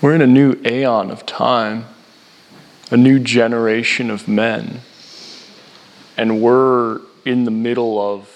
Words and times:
We're 0.00 0.14
in 0.14 0.22
a 0.22 0.28
new 0.28 0.54
aeon 0.64 1.10
of 1.10 1.26
time, 1.26 1.86
a 2.88 2.96
new 2.96 3.18
generation 3.18 4.12
of 4.12 4.28
men, 4.28 4.82
and 6.16 6.40
we're 6.40 7.00
in 7.24 7.42
the 7.42 7.50
middle 7.50 8.00
of 8.00 8.30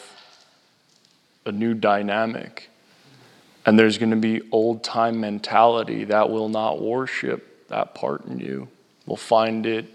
a 1.47 1.53
new 1.53 1.75
dynamic. 1.75 2.69
And 3.65 3.79
there's 3.79 3.97
going 3.97 4.11
to 4.11 4.17
be 4.17 4.43
old 4.51 4.83
time 4.83 5.21
mentality 5.21 6.03
that 6.03 6.31
will 6.31 6.49
not 6.49 6.83
worship 6.83 7.69
that 7.69 7.95
part 7.95 8.25
in 8.25 8.41
you, 8.41 8.67
will 9.07 9.17
find 9.17 9.65
it 9.65 9.87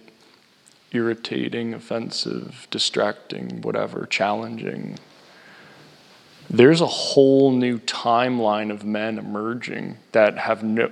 irritating, 0.93 1.73
offensive, 1.73 2.65
distracting, 2.71 3.61
whatever, 3.61 4.05
challenging. 4.05 4.97
There's 6.49 6.79
a 6.79 6.87
whole 6.87 7.51
new 7.51 7.79
timeline 7.79 8.71
of 8.71 8.85
men 8.85 9.19
emerging 9.19 9.97
that 10.13 10.37
have 10.37 10.63
no, 10.63 10.89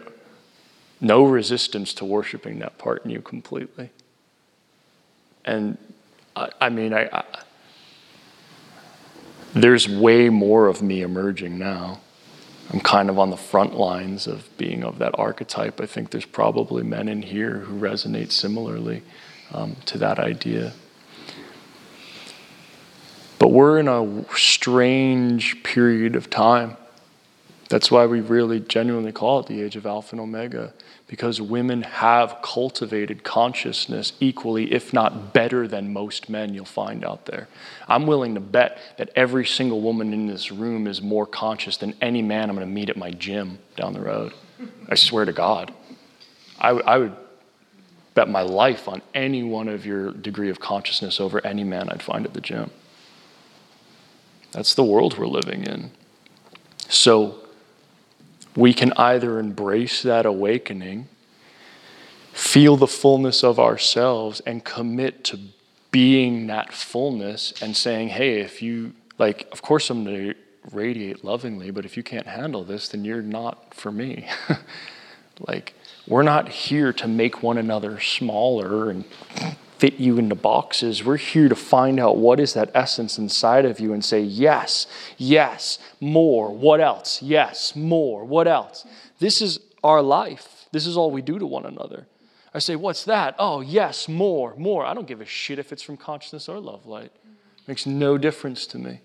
no 1.06 1.24
resistance 1.24 1.94
to 1.94 2.04
worshiping 2.04 2.60
that 2.60 2.78
part 2.80 3.06
in 3.06 3.12
you 3.12 3.22
completely. 3.22 3.92
And 5.46 5.78
I, 6.36 6.50
I 6.60 6.70
mean, 6.70 6.94
I, 6.94 7.08
I, 7.12 7.24
there's 9.54 9.88
way 9.88 10.30
more 10.30 10.68
of 10.68 10.82
me 10.82 11.02
emerging 11.02 11.60
now. 11.60 12.02
I'm 12.74 12.80
kind 12.80 13.12
of 13.12 13.20
on 13.20 13.30
the 13.30 13.38
front 13.38 13.78
lines 13.78 14.26
of 14.26 14.50
being 14.58 14.84
of 14.84 14.98
that 14.98 15.12
archetype. 15.20 15.80
I 15.80 15.86
think 15.86 16.10
there's 16.10 16.26
probably 16.26 16.82
men 16.82 17.08
in 17.08 17.22
here 17.22 17.60
who 17.60 17.80
resonate 17.80 18.32
similarly 18.32 19.04
um, 19.54 19.76
to 19.86 20.00
that 20.00 20.18
idea. 20.18 20.74
But 23.38 23.50
we're 23.50 23.78
in 23.78 23.88
a 23.88 24.26
strange 24.36 25.62
period 25.62 26.16
of 26.16 26.32
time. 26.32 26.78
That's 27.68 27.90
why 27.90 28.06
we 28.06 28.22
really 28.22 28.60
genuinely 28.60 29.12
call 29.12 29.40
it 29.40 29.48
the 29.48 29.62
age 29.62 29.76
of 29.76 29.86
Alpha 29.86 30.12
and 30.12 30.22
Omega, 30.22 30.74
because 31.08 31.42
women 31.42 31.82
have 31.82 32.38
cultivated 32.44 33.24
consciousness 33.24 34.14
equally, 34.20 34.72
if 34.72 34.94
not 34.94 35.34
better 35.34 35.68
than 35.68 35.92
most 35.92 36.30
men 36.30 36.54
you'll 36.54 36.66
find 36.66 37.04
out 37.04 37.26
there. 37.26 37.48
I'm 37.88 38.06
willing 38.06 38.36
to 38.36 38.40
bet 38.40 38.78
that 38.98 39.10
every 39.16 39.46
single 39.46 39.82
woman 39.82 40.14
in 40.14 40.28
this 40.28 40.52
room 40.52 40.86
is 40.86 41.02
more 41.02 41.26
conscious 41.26 41.78
than 41.78 41.96
any 42.02 42.22
man 42.22 42.50
I'm 42.50 42.56
going 42.56 42.68
to 42.68 42.74
meet 42.74 42.90
at 42.90 42.98
my 42.98 43.12
gym 43.12 43.58
down 43.76 43.94
the 43.94 44.02
road. 44.02 44.34
I 44.88 44.96
swear 44.96 45.26
to 45.26 45.34
God. 45.34 45.74
I, 46.60 46.70
I 46.70 46.98
would 47.00 47.16
bet 48.14 48.30
my 48.30 48.42
life 48.42 48.88
on 48.88 49.02
any 49.14 49.44
one 49.44 49.68
of 49.68 49.86
your 49.86 50.12
degree 50.12 50.50
of 50.50 50.60
consciousness 50.60 51.20
over 51.20 51.46
any 51.46 51.64
man 51.64 51.90
I'd 51.90 52.04
find 52.04 52.26
at 52.26 52.34
the 52.34 52.42
gym. 52.42 52.70
That's 54.52 54.74
the 54.74 54.84
world 54.84 55.18
we're 55.18 55.28
living 55.28 55.64
in. 55.64 55.92
So 56.88 57.45
we 58.56 58.74
can 58.74 58.94
either 58.94 59.40
embrace 59.40 60.02
that 60.04 60.26
awakening, 60.26 61.08
feel 62.32 62.78
the 62.78 62.88
fullness 62.88 63.44
of 63.44 63.60
ourselves, 63.60 64.42
and 64.42 64.64
commit 64.64 65.24
to 65.26 65.40
being 65.92 66.48
that 66.48 66.74
fullness 66.74 67.54
and 67.62 67.76
saying, 67.76 68.10
hey, 68.10 68.40
if 68.40 68.62
you, 68.62 68.94
like, 69.18 69.48
of 69.52 69.62
course 69.62 69.90
I'm 69.90 70.04
going 70.04 70.34
to 70.34 70.36
radiate 70.72 71.24
lovingly, 71.24 71.72
but 71.72 71.86
if 71.86 71.96
you 71.96 72.04
can't 72.04 72.28
handle 72.28 72.64
this, 72.64 72.90
then 72.90 73.06
you're 73.06 73.22
not 73.22 73.74
for 73.74 73.92
me. 73.92 74.28
like, 75.48 75.74
we're 76.08 76.24
not 76.24 76.50
here 76.50 76.94
to 76.94 77.08
make 77.08 77.42
one 77.42 77.58
another 77.58 78.00
smaller 78.00 78.90
and 78.90 79.06
fit 79.78 79.96
you 79.96 80.18
into 80.18 80.36
boxes. 80.36 81.04
We're 81.04 81.18
here 81.18 81.50
to 81.50 81.56
find 81.56 82.00
out 82.00 82.18
what 82.18 82.40
is 82.40 82.54
that 82.54 82.72
essence 82.74 83.18
inside 83.18 83.66
of 83.66 83.80
you 83.80 83.94
and 83.94 84.04
say, 84.04 84.22
yes, 84.22 84.88
yes, 85.18 85.80
more. 86.00 86.54
What 86.54 86.82
else? 86.82 87.22
Yes, 87.22 87.76
more. 87.76 88.24
What 88.24 88.48
else? 88.48 88.86
This 89.20 89.42
is 89.42 89.60
our 89.84 90.02
life. 90.02 90.68
This 90.72 90.86
is 90.88 90.98
all 90.98 91.12
we 91.12 91.22
do 91.22 91.40
to 91.40 91.46
one 91.46 91.66
another. 91.66 92.08
I 92.54 92.60
say, 92.60 92.76
what's 92.76 93.04
that? 93.06 93.36
Oh, 93.38 93.60
yes, 93.60 94.08
more, 94.08 94.56
more. 94.56 94.86
I 94.86 94.94
don't 94.94 95.08
give 95.08 95.20
a 95.20 95.26
shit 95.26 95.60
if 95.60 95.74
it's 95.74 95.84
from 95.84 95.98
consciousness 95.98 96.48
or 96.48 96.60
love 96.60 96.86
light. 96.86 97.12
It 97.14 97.68
makes 97.68 97.86
no 97.86 98.18
difference 98.18 98.66
to 98.68 98.78
me. 98.78 99.02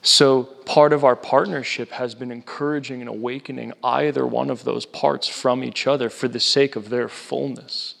So, 0.00 0.42
part 0.42 0.92
of 0.92 1.02
our 1.02 1.16
partnership 1.16 1.90
has 1.92 2.14
been 2.14 2.30
encouraging 2.30 3.00
and 3.00 3.08
awakening 3.08 3.72
either 3.82 4.26
one 4.26 4.50
of 4.50 4.64
those 4.64 4.84
parts 4.84 5.26
from 5.26 5.64
each 5.64 5.86
other 5.86 6.10
for 6.10 6.28
the 6.28 6.38
sake 6.38 6.76
of 6.76 6.90
their 6.90 7.08
fullness. 7.08 7.94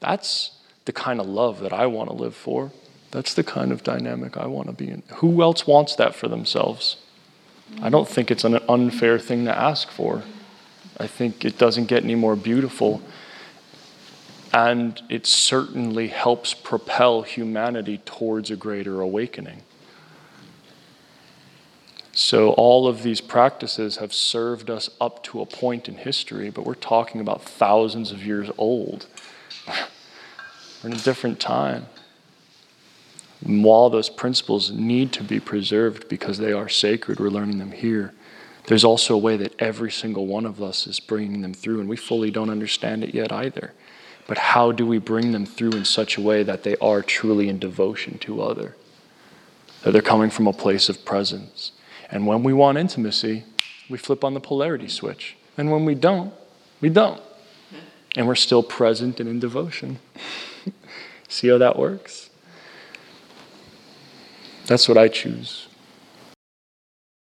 That's 0.00 0.52
the 0.84 0.92
kind 0.92 1.20
of 1.20 1.26
love 1.26 1.60
that 1.60 1.72
I 1.72 1.86
want 1.86 2.08
to 2.10 2.16
live 2.16 2.34
for. 2.34 2.72
That's 3.10 3.34
the 3.34 3.44
kind 3.44 3.72
of 3.72 3.82
dynamic 3.82 4.36
I 4.36 4.46
want 4.46 4.68
to 4.68 4.72
be 4.72 4.88
in. 4.88 5.02
Who 5.16 5.42
else 5.42 5.66
wants 5.66 5.94
that 5.96 6.14
for 6.14 6.28
themselves? 6.28 6.96
I 7.82 7.90
don't 7.90 8.08
think 8.08 8.30
it's 8.30 8.44
an 8.44 8.58
unfair 8.68 9.18
thing 9.18 9.44
to 9.44 9.56
ask 9.56 9.88
for. 9.90 10.22
I 10.98 11.06
think 11.06 11.44
it 11.44 11.58
doesn't 11.58 11.86
get 11.86 12.04
any 12.04 12.14
more 12.14 12.36
beautiful. 12.36 13.02
And 14.52 15.00
it 15.08 15.26
certainly 15.26 16.08
helps 16.08 16.54
propel 16.54 17.22
humanity 17.22 17.98
towards 18.04 18.50
a 18.50 18.56
greater 18.56 19.00
awakening. 19.00 19.62
So, 22.12 22.50
all 22.50 22.88
of 22.88 23.04
these 23.04 23.20
practices 23.20 23.96
have 23.96 24.12
served 24.12 24.68
us 24.68 24.90
up 25.00 25.22
to 25.24 25.40
a 25.40 25.46
point 25.46 25.88
in 25.88 25.94
history, 25.94 26.50
but 26.50 26.66
we're 26.66 26.74
talking 26.74 27.20
about 27.20 27.42
thousands 27.42 28.10
of 28.10 28.26
years 28.26 28.50
old. 28.58 29.06
We're 30.82 30.90
in 30.90 30.96
a 30.96 31.00
different 31.00 31.40
time. 31.40 31.86
And 33.44 33.64
while 33.64 33.90
those 33.90 34.10
principles 34.10 34.70
need 34.70 35.12
to 35.14 35.22
be 35.22 35.40
preserved 35.40 36.08
because 36.08 36.38
they 36.38 36.52
are 36.52 36.68
sacred, 36.68 37.20
we're 37.20 37.30
learning 37.30 37.58
them 37.58 37.72
here. 37.72 38.12
There's 38.66 38.84
also 38.84 39.14
a 39.14 39.18
way 39.18 39.36
that 39.38 39.54
every 39.58 39.90
single 39.90 40.26
one 40.26 40.44
of 40.44 40.62
us 40.62 40.86
is 40.86 41.00
bringing 41.00 41.40
them 41.40 41.54
through, 41.54 41.80
and 41.80 41.88
we 41.88 41.96
fully 41.96 42.30
don't 42.30 42.50
understand 42.50 43.02
it 43.02 43.14
yet 43.14 43.32
either. 43.32 43.72
But 44.26 44.38
how 44.38 44.70
do 44.70 44.86
we 44.86 44.98
bring 44.98 45.32
them 45.32 45.46
through 45.46 45.72
in 45.72 45.84
such 45.84 46.16
a 46.16 46.20
way 46.20 46.42
that 46.42 46.62
they 46.62 46.76
are 46.76 47.02
truly 47.02 47.48
in 47.48 47.58
devotion 47.58 48.18
to 48.18 48.42
other? 48.42 48.76
That 49.82 49.92
they're 49.92 50.02
coming 50.02 50.30
from 50.30 50.46
a 50.46 50.52
place 50.52 50.88
of 50.88 51.04
presence 51.04 51.72
and 52.10 52.26
when 52.26 52.42
we 52.42 52.52
want 52.52 52.78
intimacy, 52.78 53.44
we 53.88 53.96
flip 53.96 54.24
on 54.24 54.34
the 54.34 54.40
polarity 54.40 54.88
switch. 54.88 55.36
And 55.56 55.70
when 55.70 55.84
we 55.84 55.94
don't, 55.94 56.32
we 56.80 56.88
don't. 56.88 57.22
And 58.16 58.26
we're 58.26 58.34
still 58.34 58.62
present 58.62 59.20
and 59.20 59.28
in 59.28 59.38
devotion. 59.38 59.98
See 61.28 61.48
how 61.48 61.58
that 61.58 61.78
works? 61.78 62.30
That's 64.66 64.88
what 64.88 64.98
I 64.98 65.08
choose. 65.08 65.66